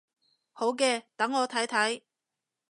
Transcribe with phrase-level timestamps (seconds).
[0.51, 2.01] 好嘅，等我睇睇